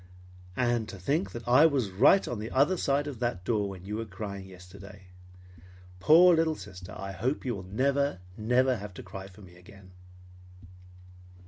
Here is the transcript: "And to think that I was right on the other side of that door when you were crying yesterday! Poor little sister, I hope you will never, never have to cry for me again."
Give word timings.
"And 0.57 0.89
to 0.89 0.97
think 0.97 1.31
that 1.31 1.47
I 1.47 1.67
was 1.67 1.91
right 1.91 2.27
on 2.27 2.39
the 2.39 2.49
other 2.49 2.75
side 2.75 3.05
of 3.05 3.19
that 3.19 3.45
door 3.45 3.69
when 3.69 3.85
you 3.85 3.97
were 3.97 4.05
crying 4.05 4.47
yesterday! 4.47 5.09
Poor 5.99 6.35
little 6.35 6.55
sister, 6.55 6.95
I 6.97 7.11
hope 7.11 7.45
you 7.45 7.53
will 7.53 7.61
never, 7.69 8.17
never 8.35 8.77
have 8.77 8.95
to 8.95 9.03
cry 9.03 9.27
for 9.27 9.41
me 9.41 9.55
again." 9.57 9.91